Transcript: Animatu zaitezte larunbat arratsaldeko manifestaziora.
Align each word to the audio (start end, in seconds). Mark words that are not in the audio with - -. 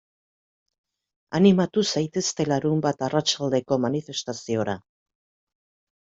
Animatu 1.39 1.83
zaitezte 1.99 2.45
larunbat 2.51 3.03
arratsaldeko 3.09 3.77
manifestaziora. 3.83 4.75